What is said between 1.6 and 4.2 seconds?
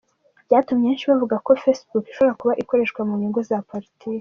Facebook ishobora kuba ikoreshwa mu nyungu za politiki.